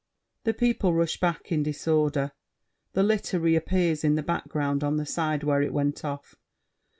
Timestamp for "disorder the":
1.61-3.03